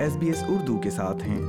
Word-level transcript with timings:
S 0.00 0.16
B 0.16 0.26
S 0.26 0.42
Urdu 0.48 0.78
کے 0.78 0.90
ساتھ 0.90 1.22
ہیں۔ 1.28 1.42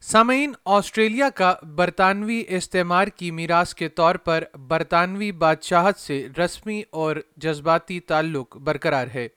سامعین، 0.00 0.52
آسٹریلیا 0.64 1.30
کا 1.30 1.54
برطانوی 1.62 2.44
استعمار 2.48 3.06
کی 3.06 3.30
میراث 3.30 3.74
کے 3.74 3.88
طور 3.88 4.14
پر 4.14 4.44
برطانوی 4.68 5.32
بادشاہت 5.32 5.96
سے 5.96 6.28
رسمی 6.38 6.82
اور 6.90 7.16
جذباتی 7.36 8.00
تعلق 8.00 8.56
برقرار 8.56 9.06
ہے۔ 9.14 9.28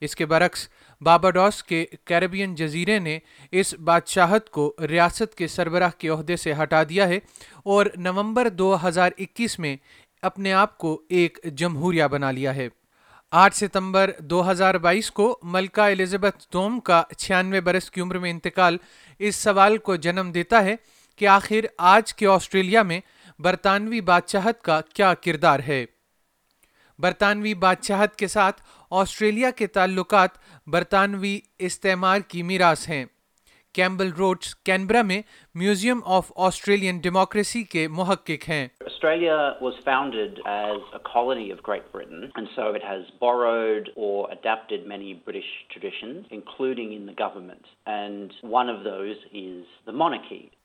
اس 0.00 0.16
کے 0.16 0.26
برعکس 0.26 0.68
باباڈوس 1.00 1.62
کے 1.62 1.86
کیریبین 2.04 2.54
جزیرے 2.54 2.98
نے 2.98 3.18
اس 3.50 3.74
بادشاہت 3.74 4.50
کو 4.50 4.76
ریاست 4.88 5.34
کے 5.34 5.46
سربراہ 5.46 5.90
کے 5.98 6.08
عہدے 6.08 6.36
سے 6.36 6.52
ہٹا 6.62 6.82
دیا 6.82 7.08
ہے 7.08 7.18
اور 7.64 7.86
نومبر 7.96 8.48
دو 8.48 8.88
ہزار 8.88 9.10
اکیس 9.18 9.58
میں 9.58 9.76
اپنے 10.22 10.52
آپ 10.52 10.78
کو 10.78 11.02
ایک 11.08 11.38
جمہوریہ 11.54 12.04
بنا 12.04 12.30
لیا 12.30 12.54
ہے۔ 12.54 12.68
آٹھ 13.32 13.56
ستمبر 13.56 14.10
دو 14.18 14.50
ہزار 14.50 14.74
بائیس 14.74 15.10
کو 15.10 15.38
ملکہ 15.42 15.80
الزبتھ 15.80 16.46
دوم 16.52 16.80
کا 16.80 17.02
چھیانوے 17.18 17.60
برس 17.60 17.90
کی 17.90 18.00
عمر 18.00 18.18
میں 18.18 18.30
انتقال 18.30 18.76
اس 19.18 19.36
سوال 19.36 19.78
کو 19.78 19.96
جنم 19.96 20.30
دیتا 20.34 20.64
ہے 20.64 20.76
کہ 21.16 21.28
آخر 21.28 21.66
آج 21.78 22.14
کے 22.14 22.26
آسٹریلیا 22.26 22.82
میں 22.82 23.00
برطانوی 23.38 24.00
بادشاہت 24.00 24.62
کا 24.62 24.80
کیا 24.94 25.14
کردار 25.14 25.60
ہے۔ 25.68 25.84
برطانوی 26.98 27.54
بادشاہت 27.54 28.16
کے 28.16 28.26
ساتھ 28.26 28.62
آسٹریلیا 28.90 29.50
کے 29.50 29.66
تعلقات 29.66 30.30
برطانوی 30.66 31.40
استعمار 31.58 32.20
کی 32.20 32.42
میراث 32.42 32.88
ہیں۔ 32.88 33.04
کیمبل 33.72 34.12
روٹس 34.12 34.54
کینبرا 34.54 35.02
میں 35.02 35.22
میوزیم 35.54 36.00
آف 36.04 36.32
آسٹریلین 36.36 36.98
ڈیموکریسی 36.98 37.62
کے 37.62 37.88
محقق 37.88 38.48
ہیں۔ 38.48 38.68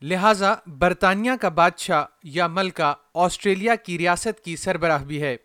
لہٰذا 0.02 0.54
برطانیہ 0.68 1.32
کا 1.42 1.50
بادشاہ 1.50 2.06
یا 2.24 2.48
ملکہ 2.48 2.94
آسٹریلیا 3.14 3.76
کی 3.76 3.98
ریاست 3.98 4.44
کی 4.44 4.56
سربراہ 4.56 5.04
بھی 5.04 5.22
ہے۔ 5.22 5.38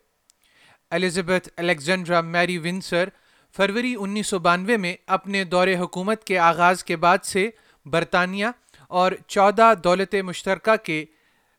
الزبتھ 0.91 1.49
الیگزینڈرا 1.57 2.21
میری 2.21 2.59
ونسر 2.59 3.09
فروری 3.57 3.95
انیس 3.99 4.27
سو 4.27 4.39
بانوے 4.39 4.77
میں 4.77 4.97
اپنے 5.07 5.45
دور 5.45 5.69
حکومت 5.79 6.25
کے 6.25 6.39
آغاز 6.39 6.85
کے 6.85 6.97
بعد 6.97 7.19
سے 7.25 7.51
برطانیہ 7.85 8.47
اور 8.89 9.13
چودہ 9.27 9.73
دولت 9.85 10.15
مشترکہ 10.15 10.77
کے 10.77 11.05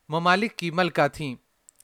ممالک 0.10 0.56
کی 0.56 0.72
ملکہ 0.72 1.08
تھیں۔ 1.08 1.36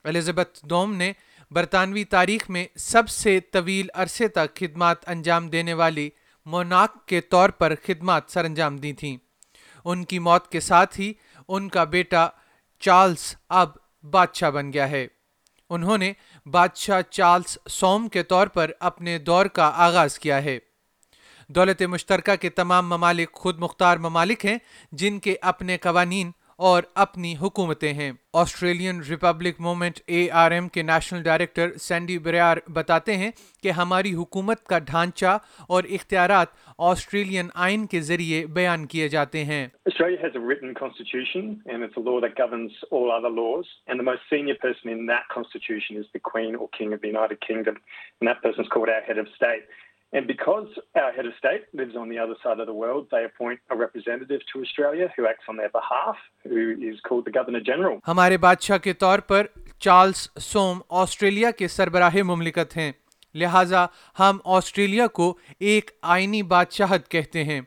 الزبتھ 0.04 0.66
دوم 0.66 0.96
نے 0.96 1.14
برطانوی 1.52 2.04
تاریخ 2.04 2.50
میں 2.50 2.66
سب 2.76 3.10
سے 3.10 3.40
طویل 3.40 3.88
عرصے 3.94 4.28
تک 4.28 4.56
خدمات 4.56 5.10
انجام 5.10 5.50
دینے 5.50 5.74
والی 5.74 6.10
موناک 6.46 7.06
کے 7.06 7.22
طور 7.22 7.50
پر 7.50 7.74
خدمات 7.86 8.24
سر 8.28 8.46
انجام 8.46 8.78
دی 8.78 8.94
تھیں۔ 8.94 9.18
ان 9.86 10.04
کی 10.04 10.20
موت 10.20 10.52
کے 10.52 10.60
ساتھ 10.60 11.00
ہی 11.00 11.14
ان 11.48 11.70
کا 11.70 11.84
بیٹا 11.84 12.28
چارلز 12.80 13.36
اب 13.50 13.70
بادشاہ 14.12 14.50
بن 14.50 14.74
گیا 14.74 14.90
ہے۔ 14.90 15.08
انہوں 15.70 15.98
نے 15.98 16.14
بادشاہ 16.46 17.02
چارلز 17.02 17.58
سوم 17.70 18.08
کے 18.08 18.24
طور 18.24 18.48
پر 18.48 18.72
اپنے 18.80 19.18
دور 19.18 19.46
کا 19.46 19.72
آغاز 19.76 20.20
کیا 20.20 20.44
ہے۔ 20.44 20.60
دولت 21.48 21.82
مشترکہ 21.82 22.36
کے 22.36 22.50
تمام 22.50 22.90
ممالک 22.90 23.32
خود 23.32 23.60
مختار 23.60 23.98
ممالک 23.98 24.46
ہیں 24.46 24.58
جن 24.92 25.20
کے 25.20 25.36
اپنے 25.42 25.78
قوانین 25.78 26.32
اور 26.58 26.84
اپنی 26.96 27.36
حکومتیں 27.42 27.94
ہیں۔ 27.94 28.12
Australian 28.34 29.02
republic 29.10 29.56
movement 29.60 30.00
A 30.06 30.32
R 30.32 30.52
M 30.52 30.68
کے 30.68 30.82
نیشنل 30.84 31.24
ڈائریکٹر 31.24 31.72
سینڈی 31.74 32.18
بریار 32.18 32.58
بتاتے 32.68 33.18
ہیں 33.18 33.32
کہ 33.64 33.72
ہماری 33.72 34.14
حکومت 34.14 34.64
کا 34.64 34.80
ڈھانچہ 34.80 35.38
اور 35.70 35.84
اختیارات 35.84 36.48
آسٹریلین 36.78 37.48
آئین 37.56 37.86
کے 37.86 38.02
ذریعے 38.02 38.46
بیان 38.46 38.86
کیے 38.86 39.08
جاتے 39.08 39.44
ہیں۔ 39.44 39.68
And 50.16 50.28
because 50.28 50.68
our 50.96 51.12
head 51.12 51.26
of 51.26 51.34
state 51.38 51.64
lives 51.74 51.96
on 51.98 52.08
the 52.08 52.18
other 52.18 52.36
side 52.42 52.60
of 52.62 52.68
the 52.68 52.74
world, 52.74 53.08
they 53.12 53.24
appoint 53.26 53.60
a 53.70 53.76
representative 53.76 54.42
to 54.52 54.62
Australia 54.62 55.08
who 55.16 55.28
acts 55.28 55.50
on 55.50 55.58
their 55.58 55.72
behalf, 55.72 56.16
who 56.46 56.62
is 56.90 57.02
called 57.02 57.26
the 57.26 57.34
Governor 57.38 57.62
General. 57.70 57.98
ہمارے 58.08 58.38
بادشاہ 58.46 58.78
کے 58.84 58.94
طور 59.02 59.20
پر 59.32 59.48
Charles 59.86 60.28
سوم 60.42 60.80
Australia 61.02 61.52
کے 61.60 61.68
سربراہ 61.68 62.16
مملکت 62.26 62.78
ہیں 62.78 62.92
لہٰذا 63.36 63.86
ہم 64.20 64.38
آسٹریلیا 64.58 65.08
کو 65.20 65.34
ایک 65.70 65.92
آئینی 66.16 66.42
بادشاہت 66.56 67.10
کہتے 67.12 67.44
ہیں 67.44 67.62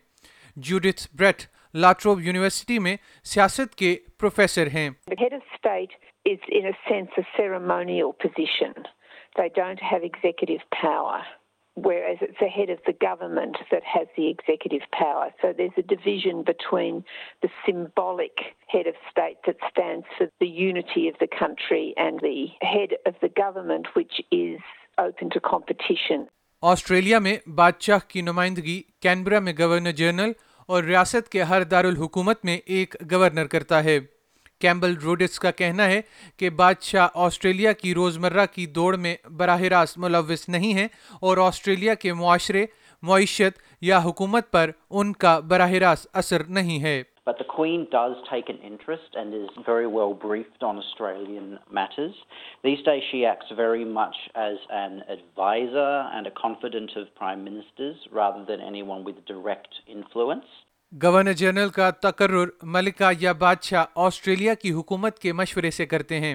جوڈتھ 0.69 1.07
بریٹ 1.17 1.43
لاٹروب 1.75 2.21
یونیورسٹی 2.21 2.79
میں 2.79 2.97
سیاست 3.35 3.75
کے 3.83 3.97
پروفیسر 4.21 4.67
ہیں 4.77 4.91
The 5.11 5.21
head 5.25 5.37
of 5.37 5.51
state 5.57 5.99
is, 6.25 6.41
in 6.51 6.71
a 6.71 6.77
sense, 6.87 7.19
a 7.19 7.27
ceremonial 7.37 8.15
position. 8.25 8.89
They 9.37 9.51
don't 9.51 9.83
have 9.83 10.03
executive 10.05 10.65
power, 10.73 11.21
whereas 11.83 12.19
it's 12.21 12.39
the 12.41 12.49
head 12.49 12.71
of 12.71 12.79
the 12.87 12.93
government 12.93 13.57
that 13.71 13.83
has 13.85 14.07
the 14.17 14.29
executive 14.29 14.83
power. 14.93 15.31
So 15.43 15.53
there's 15.57 15.77
a 15.77 15.83
division 15.83 16.45
between 16.45 17.05
the 17.43 17.49
symbolic 17.67 18.37
head 18.69 18.87
of 18.87 18.95
state 19.11 19.39
that 19.47 19.57
stands 19.71 20.07
for 20.17 20.29
the 20.41 20.47
unity 20.47 21.09
of 21.09 21.15
the 21.21 21.29
country 21.39 21.95
and 21.97 22.21
the 22.21 22.47
head 22.63 22.91
of 23.07 23.15
the 23.23 23.29
government, 23.29 23.89
which 23.95 24.21
is 24.31 24.61
open 24.99 25.31
to 25.31 25.41
competition. 25.41 26.27
Australia 26.63 27.19
میں 27.19 27.37
بادشاہ 27.57 27.99
کی 28.09 28.21
نمائندگی 28.21 28.81
Canberra 29.03 29.39
میں 29.41 29.53
governor 29.59 29.91
general 29.91 30.33
اور 30.67 30.85
ریاست 30.85 31.29
کے 31.33 31.43
ہر 31.43 31.63
دارالحکومت 31.63 32.45
میں 32.45 32.57
ایک 32.67 32.97
گورنر 33.13 33.47
کرتا 33.47 33.83
ہے 33.85 33.99
کیمبل 34.61 34.95
روڈس 35.05 35.39
کا 35.41 35.51
کہنا 35.51 35.85
ہے 35.85 36.01
کہ 36.37 36.51
بادشاہ 36.51 37.09
آسٹریلیا 37.15 37.73
کی 37.73 37.95
روزمرہ 37.95 38.47
کی 38.47 38.67
دوڑ 38.67 38.97
میں 38.97 39.17
براہ 39.37 39.61
راست 39.61 39.99
ملوث 39.99 40.49
نہیں 40.49 40.75
ہے 40.75 40.87
اور 41.23 41.39
آسٹریلیا 41.39 41.95
کے 41.95 42.13
معاشرے، 42.13 42.67
معیشت 43.03 43.63
یا 43.81 43.99
حکومت 44.05 44.51
پر 44.51 44.71
ان 44.91 45.13
کا 45.13 45.39
براہ 45.39 45.73
راست 45.73 46.07
اثر 46.13 46.45
نہیں 46.49 46.79
گورنر 60.93 61.33
جنرل 61.33 61.69
کا 61.69 61.89
تقرر 62.03 62.49
ملکہ 62.65 63.11
یا 63.21 63.33
بادشاہ 63.39 63.85
آسٹریلیا 64.05 64.55
کی 64.55 64.71
حکومت 64.73 65.19
کے 65.19 65.33
مشورے 65.33 65.71
سے 65.71 65.87
کرتے 65.87 66.21
ہیں 66.21 66.35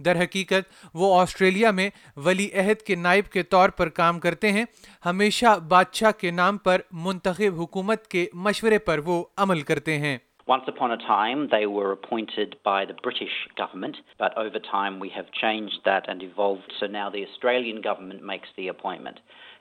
در 0.00 0.16
حقیقت 0.22 0.94
وہ 0.94 1.14
آسٹریلیا 1.20 1.70
میں 1.70 1.88
ولی 2.16 2.48
عہد 2.54 2.82
کے 2.82 2.94
نائب 2.94 3.28
کے 3.32 3.42
طور 3.42 3.68
پر 3.68 3.88
کام 3.90 4.18
کرتے 4.20 4.52
ہیں 4.52 4.64
ہمیشہ 5.06 5.58
بادشاہ 5.68 6.10
کے 6.20 6.30
نام 6.30 6.58
پر 6.58 6.80
منتخب 7.04 7.60
حکومت 7.60 8.06
کے 8.06 8.26
مشورے 8.44 8.78
پر 8.78 9.00
وہ 9.04 9.24
عمل 9.36 9.60
کرتے 9.62 9.98
ہیں 9.98 10.16
Once 10.48 10.66
upon 10.68 10.90
a 10.90 10.98
time, 10.98 11.48
they 11.48 11.64
were 11.64 11.90
appointed 11.90 12.56
by 12.62 12.84
the 12.84 12.96
British 12.96 13.36
government, 13.56 13.96
but 14.18 14.36
over 14.36 14.60
time 14.60 14.98
we 15.00 15.08
have 15.10 15.30
changed 15.32 15.78
that 15.86 16.06
and 16.06 16.22
evolved. 16.22 16.74
So 16.78 16.86
now 16.88 17.08
the 17.08 17.22
Australian 17.22 17.80
government 17.80 18.22
makes 18.22 18.50
the 18.54 18.68
appointment. 18.68 19.20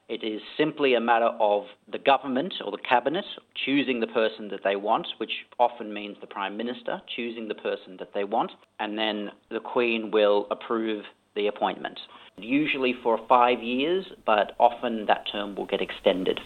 It 0.09 0.23
is 0.23 0.41
simply 0.57 0.95
a 0.95 0.99
matter 0.99 1.31
of 1.39 1.63
the 1.89 1.97
government 1.97 2.53
or 2.63 2.71
the 2.71 2.77
cabinet 2.77 3.23
choosing 3.65 4.01
the 4.01 4.07
person 4.07 4.49
that 4.49 4.63
they 4.63 4.75
want, 4.75 5.07
which 5.17 5.31
often 5.59 5.93
means 5.93 6.17
the 6.19 6.27
Prime 6.27 6.57
Minister 6.57 7.01
choosing 7.15 7.47
the 7.47 7.55
person 7.55 7.95
that 7.99 8.13
they 8.13 8.25
want, 8.25 8.51
and 8.79 8.97
then 8.97 9.31
the 9.49 9.61
Queen 9.61 10.11
will 10.11 10.47
approve 10.51 11.05
the 11.35 11.47
appointment. 11.47 11.99
Usually 12.37 12.93
for 13.01 13.17
five 13.29 13.63
years, 13.63 14.05
but 14.25 14.51
often 14.59 15.05
that 15.05 15.23
term 15.31 15.55
will 15.55 15.65
get 15.65 15.81
extended. 15.81 16.39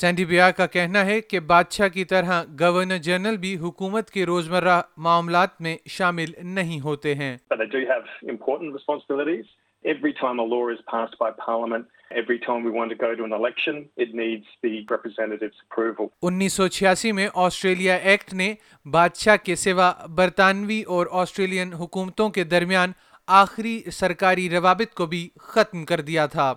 Sandy 0.00 0.24
بیا 0.24 0.50
کا 0.56 0.66
کہنا 0.66 1.04
ہے 1.04 1.20
کہ 1.20 1.40
بادشاہ 1.48 1.88
کی 1.94 2.04
طرح 2.12 2.42
governor 2.60 2.98
general 3.06 3.36
بھی 3.38 3.56
حکومت 3.62 4.10
کے 4.10 4.24
روزمرہ 4.26 4.80
معاملات 5.06 5.60
میں 5.60 5.76
شامل 5.96 6.32
نہیں 6.58 6.80
ہوتے 6.84 7.14
ہیں 7.14 7.36
But 7.50 7.58
they 7.58 7.66
do 7.74 7.82
have 7.90 8.06
important 8.34 8.72
responsibilities. 8.78 9.44
Every 9.84 10.12
time 10.22 10.38
a 10.38 10.46
law 10.54 10.68
is 10.68 10.80
passed 10.92 11.18
by 11.18 11.30
Parliament, 11.44 11.86
every 12.12 12.38
time 12.38 12.62
we 12.66 12.70
want 12.78 12.90
to 12.90 12.96
go 12.96 13.08
to 13.14 13.24
an 13.24 13.32
election, 13.32 13.76
it 13.76 14.14
needs 14.14 14.46
the 14.66 14.72
representative's 14.94 15.60
approval. 15.62 16.06
انیس 16.22 16.52
سو 16.52 16.68
چھیاسی 16.68 17.12
میں 17.12 17.28
آسٹریلیا 17.34 17.94
ایکٹ 17.94 18.34
نے 18.34 18.54
بادشاہ 18.84 19.36
کے 19.36 19.54
سوا 19.54 19.92
برطانوی 20.06 20.82
اور 20.82 21.06
آسٹریلین 21.10 21.72
حکومتوں 21.72 22.28
کے 22.30 22.44
درمیان 22.44 22.92
آخری 23.26 23.82
سرکاری 23.92 24.50
روابط 24.50 24.94
کو 24.94 25.06
بھی 25.06 25.28
ختم 25.40 25.84
کر 25.84 26.00
دیا 26.00 26.26
تھا۔ 26.26 26.54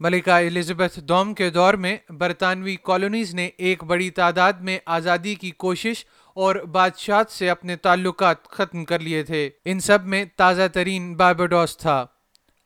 ملکہ 0.00 0.30
الزبتھ 0.30 1.00
دوم 1.00 1.34
کے 1.34 1.50
دور 1.50 1.74
میں 1.74 1.96
برطانوی 2.10 2.76
کالونیز 2.82 3.34
نے 3.34 3.50
ایک 3.56 3.84
بڑی 3.84 4.10
تعداد 4.10 4.52
میں 4.52 4.78
آزادی 4.86 5.34
کی 5.34 5.50
کوشش 5.50 6.04
اور 6.34 6.56
بادشاہت 6.56 7.30
سے 7.30 7.50
اپنے 7.50 7.76
تعلقات 7.76 8.44
ختم 8.44 8.84
کر 8.84 8.98
لیے 8.98 9.22
تھے۔ 9.22 9.50
ان 9.64 9.80
سب 9.80 10.06
میں 10.06 10.24
تازہ 10.36 10.68
ترین 10.72 11.16
بارباڈوس 11.16 11.78
تھا۔ 11.78 12.06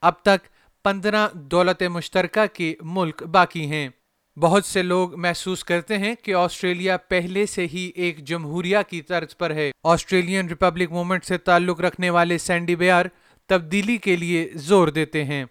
اب 0.03 0.13
تک 0.23 0.47
پندرہ 0.85 1.27
دولت 1.51 1.83
مشترکہ 1.91 2.47
کے 2.55 2.75
ملک 2.95 3.23
باقی 3.33 3.65
ہیں 3.71 3.89
بہت 4.37 4.65
سے 4.65 4.83
لوگ 4.83 5.15
محسوس 5.21 5.63
کرتے 5.65 5.99
ہیں 5.99 6.15
کہ 6.25 6.35
آسٹریلیا 6.35 6.97
پہلے 7.09 7.45
سے 7.47 7.67
ہی 7.73 7.91
ایک 7.95 8.19
جمہوریہ 8.29 8.79
کی 8.91 9.01
طرز 9.03 9.37
پر 9.39 9.51
ہے 9.55 9.71
آسٹریلین 9.93 10.49
ریپبلک 10.49 10.93
موومنٹ 10.93 11.25
سے 11.25 11.39
تعلق 11.39 11.81
رکھنے 11.81 12.11
والے 12.11 12.39
سینڈی 12.39 12.77
بیار 12.77 13.07
تبدیلی 13.51 13.97
کے 13.97 14.17
لیے 14.17 14.49
زور 14.69 14.89
دیتے 14.89 15.25
ہیں 15.25 15.45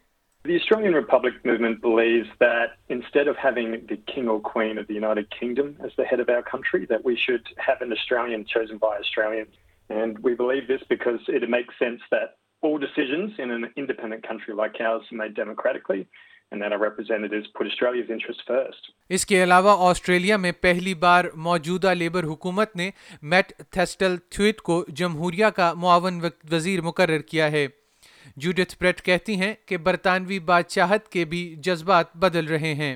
The 0.46 0.56
Australian 0.56 0.96
Republic 0.96 1.36
movement 1.46 1.82
believes 1.82 2.30
that 2.40 2.72
instead 2.90 3.28
of 3.28 3.36
having 3.38 3.74
the 3.90 3.98
King 4.08 4.28
or 4.28 4.40
Queen 4.42 4.80
of 4.80 4.88
the 4.88 4.96
United 4.96 5.28
Kingdom 5.32 5.68
as 5.80 5.92
the 5.96 6.06
head 6.06 6.20
of 6.20 6.30
our 6.30 6.42
country, 6.44 6.80
that 6.86 7.06
we 7.06 7.16
should 7.16 7.52
have 7.60 7.84
an 7.86 7.94
Australian 7.94 8.46
chosen 8.46 8.80
by 8.80 8.94
Australians. 8.98 9.60
And 9.90 10.18
we 10.20 10.34
believe 10.36 10.68
this 10.68 10.88
because 10.90 11.30
it 11.30 11.48
makes 11.50 11.78
sense 11.78 12.02
that 12.10 12.34
all 12.64 12.78
decisions 12.78 13.40
in 13.40 13.52
an 13.52 13.70
independent 13.76 14.28
country 14.28 14.54
like 14.54 14.80
ours 14.82 15.04
are 15.12 15.18
made 15.18 15.36
democratically 15.36 16.08
and 16.52 16.62
that 16.62 16.72
our 16.72 16.80
representatives 16.80 17.48
put 17.50 17.68
Australia's 17.68 18.10
interests 18.10 18.44
first. 18.48 18.90
اس 19.10 19.26
کے 19.26 19.44
علاوہ 19.44 19.76
Australia 19.90 20.38
میں 20.38 20.52
پہلی 20.62 20.94
بار 20.96 21.26
موجودہ 21.42 21.94
labour 21.94 22.24
حکومت 22.24 22.76
نے 22.76 22.90
meat 23.24 23.52
تھیسٹل 23.72 24.18
تھویٹ 24.30 24.62
کو 24.62 24.84
جمہوریہ 24.96 25.46
کا 25.56 25.74
معاون 25.76 26.20
وزیر 26.52 26.82
مقرر 26.82 27.22
کیا 27.28 27.52
ہے 27.52 27.68
جوڈتھ 28.38 28.78
پریٹ 28.80 29.02
کہتی 29.02 29.36
ہیں 29.36 29.54
کہ 29.66 29.78
برطانوی 29.80 30.40
بادشاہت 30.46 31.08
کے 31.12 31.26
بھی 31.26 31.44
جذبات 31.64 32.16
بدل 32.18 32.46
رہے 32.46 32.74
ہیں 32.74 32.96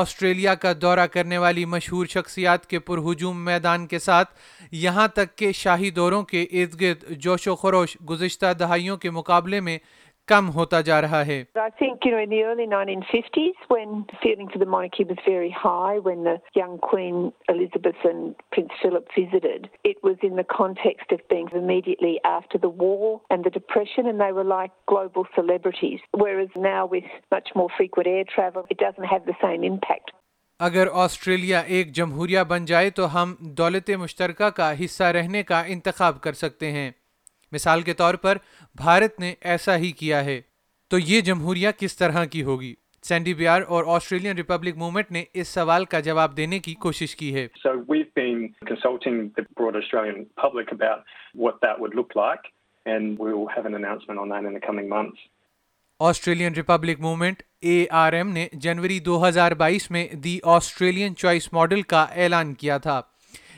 آسٹریلیا 0.00 0.54
کا 0.54 0.72
دورہ 0.82 1.06
کرنے 1.06 1.38
والی 1.38 1.64
مشہور 1.64 2.06
شخصیات 2.06 2.66
کے 2.66 2.78
پرہجوم 2.78 3.44
میدان 3.44 3.86
کے 3.86 3.98
ساتھ 3.98 4.28
یہاں 4.72 5.08
تک 5.08 5.36
کہ 5.36 5.52
شاہی 5.52 5.90
دوروں 5.90 6.22
کے 6.22 6.42
ارد 6.42 6.80
گرد 6.80 7.04
جوش 7.16 7.48
و 7.48 7.56
خروش 7.56 7.96
گزشتہ 8.10 8.52
دہائیوں 8.58 8.96
کے 8.96 9.10
مقابلے 9.10 9.60
میں 9.60 9.78
کم 10.32 10.50
ہوتا 10.50 10.80
جا 10.80 11.00
رہا 11.00 11.26
ہے۔ 11.26 11.44
اگر 30.60 30.86
آسٹریلیا 30.92 31.60
ایک 31.60 31.92
جمہوریہ 31.92 32.40
بن 32.48 32.64
جائے 32.64 32.90
تو 32.90 33.22
ہم 33.22 33.34
دولت 33.40 33.90
مشترکہ 33.90 34.50
کا 34.50 34.84
حصہ 34.84 35.04
رہنے 35.04 35.42
کا 35.42 35.62
انتخاب 35.66 36.20
کر 36.20 36.32
سکتے 36.32 36.70
ہیں۔ 36.70 36.90
مثال 37.52 37.82
کے 37.82 37.92
طور 37.92 38.14
پر 38.14 38.38
بھارت 38.74 39.20
نے 39.20 39.34
ایسا 39.40 39.76
ہی 39.76 39.92
کیا 39.92 40.24
ہے۔ 40.24 40.40
تو 40.90 40.98
یہ 40.98 41.20
جمہوریہ 41.20 41.68
کس 41.78 41.96
طرح 41.96 42.24
کی 42.24 42.42
ہوگی؟ 42.42 42.74
سینڈی 43.02 43.34
بیار 43.34 43.62
اور 43.68 43.84
آسٹریلین 43.86 44.36
ریپبلک 44.36 44.76
موومنٹ 44.76 45.10
نے 45.10 45.24
اس 45.34 45.48
سوال 45.48 45.84
کا 45.84 46.00
جواب 46.00 46.36
دینے 46.36 46.58
کی 46.58 46.74
کوشش 46.74 47.16
کی 47.16 47.34
ہے۔ 47.34 47.46
So 47.68 47.74
we've 47.74 48.10
been 48.20 48.40
consulting 48.42 49.18
the 49.20 49.44
broad 49.60 49.74
Australian 49.74 50.20
public 50.44 50.66
about 50.72 50.98
what 51.40 51.54
that 51.64 51.80
would 51.80 51.94
look 51.94 52.22
like, 52.22 52.50
and 52.86 53.06
we 53.24 53.32
will 53.32 53.48
have 53.56 53.66
an 53.66 53.74
announcement 53.74 54.20
on 54.20 54.28
that 54.28 54.42
in 54.42 54.52
the 54.52 54.70
coming 54.70 54.88
months. 54.88 55.22
Australian 56.00 56.52
republic 56.52 57.00
movement 57.00 57.42
A 57.60 57.86
R 57.90 58.12
M 58.12 58.28
نے 58.28 58.48
جنوری 58.52 58.98
دو 58.98 59.28
ہزار 59.28 59.52
بائیس 59.52 59.90
میں 59.90 60.08
the 60.08 60.38
Australian 60.44 61.16
choice 61.16 61.52
model 61.52 61.82
کا 61.82 62.02
اعلان 62.02 62.54
کیا 62.54 62.78
تھا۔ 62.78 63.00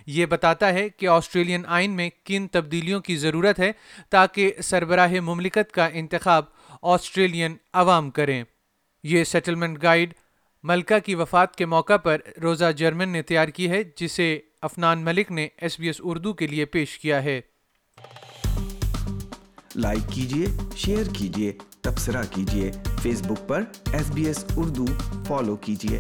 یہ 0.06 0.26
بتاتا 0.26 0.72
ہے 0.72 0.88
کہ 0.88 1.08
آسٹریلین 1.08 1.62
آئین 1.66 1.90
میں 1.90 2.10
کن 2.24 2.48
تبدیلیوں 2.48 3.00
کی 3.00 3.16
ضرورت 3.16 3.60
ہے 3.60 3.72
تاکہ 4.10 4.52
سربراہ 4.62 5.12
مملکت 5.20 5.72
کا 5.72 5.88
انتخاب 5.92 6.44
آسٹریلین 6.82 7.56
عوام 7.72 8.10
کریں۔ 8.10 8.44
یہ 9.02 9.24
سیٹلمنٹ 9.24 9.82
گائیڈ 9.82 10.14
ملکہ 10.62 10.98
کی 10.98 11.14
وفات 11.14 11.56
کے 11.56 11.66
موقع 11.66 11.96
پر 11.96 12.20
روزہ 12.42 12.72
جرمن 12.76 13.08
نے 13.08 13.22
تیار 13.22 13.48
کی 13.48 13.70
ہے، 13.70 13.82
جسے 13.96 14.40
افنان 14.62 15.04
ملک 15.04 15.30
نے 15.30 15.48
ایس 15.56 15.80
بی 15.80 15.86
ایس 15.86 16.00
اردو 16.04 16.32
کے 16.32 16.46
لیے 16.46 16.64
پیش 16.64 16.98
کیا 16.98 17.24
ہے۔ 17.24 17.40
لائک 19.76 20.12
کیجیے 20.12 20.46
شیئر 20.76 21.04
کیجیے 21.18 21.52
تبصرہ 21.80 22.22
کیجیے 22.30 22.70
فیس 23.02 23.22
بک 23.22 23.48
پر 23.48 23.62
S 23.92 24.10
B 24.10 24.24
S 24.24 24.44
Urdu 24.56 24.86
follow 25.26 25.56
کیجیے 25.56 25.98